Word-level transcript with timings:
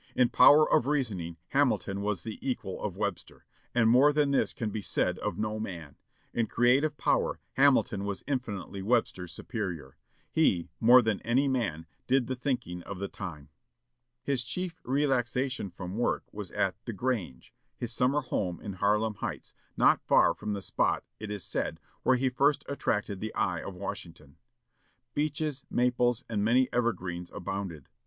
In 0.15 0.29
power 0.29 0.67
of 0.67 0.87
reasoning 0.87 1.37
Hamilton 1.49 2.01
was 2.01 2.23
the 2.23 2.39
equal 2.41 2.81
of 2.81 2.97
Webster; 2.97 3.45
and 3.75 3.87
more 3.87 4.11
than 4.11 4.31
this 4.31 4.51
can 4.51 4.71
be 4.71 4.81
said 4.81 5.19
of 5.19 5.37
no 5.37 5.59
man. 5.59 5.95
In 6.33 6.47
creative 6.47 6.97
power 6.97 7.39
Hamilton 7.53 8.03
was 8.03 8.23
infinitely 8.25 8.81
Webster's 8.81 9.31
superior.... 9.31 9.97
He, 10.31 10.69
more 10.79 11.03
than 11.03 11.19
any 11.21 11.47
man, 11.47 11.85
did 12.07 12.25
the 12.25 12.35
thinking 12.35 12.81
of 12.81 12.97
the 12.97 13.07
time." 13.09 13.49
His 14.23 14.43
chief 14.43 14.81
relaxation 14.83 15.69
from 15.69 15.95
work 15.99 16.23
was 16.31 16.49
at 16.49 16.75
"The 16.85 16.93
Grange," 16.93 17.53
his 17.77 17.93
summer 17.93 18.21
home 18.21 18.59
at 18.63 18.73
Harlem 18.79 19.13
Heights, 19.13 19.53
not 19.77 20.01
far 20.07 20.33
from 20.33 20.53
the 20.53 20.63
spot, 20.63 21.03
it 21.19 21.29
is 21.29 21.43
said, 21.43 21.79
where 22.01 22.15
he 22.15 22.27
first 22.27 22.65
attracted 22.67 23.19
the 23.19 23.35
eye 23.35 23.59
of 23.61 23.75
Washington. 23.75 24.37
Beeches, 25.13 25.63
maples, 25.69 26.23
and 26.27 26.43
many 26.43 26.69
evergreens 26.73 27.29
abounded. 27.31 27.87